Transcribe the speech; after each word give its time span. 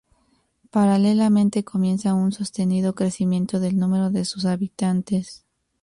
Paralelamente 0.71 1.63
comienza 1.63 2.15
un 2.15 2.31
sostenido 2.31 2.95
crecimiento 2.95 3.59
del 3.59 3.77
número 3.77 4.09
de 4.09 4.25
sus 4.25 4.45
habitantes. 4.45 5.45